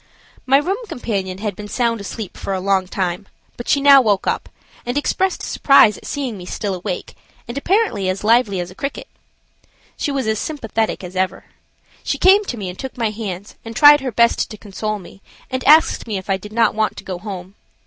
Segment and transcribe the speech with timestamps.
[0.47, 4.25] My room companion had been sound asleep for a long time, but she now woke
[4.25, 4.49] up,
[4.83, 7.13] and expressed surprise at seeing me still awake
[7.47, 9.07] and apparently as lively as a cricket.
[9.95, 11.45] She was as sympathetic as ever.
[12.03, 15.21] She came to me and took my hands and tried her best to console me,
[15.51, 17.53] and asked me if I did not want to go home.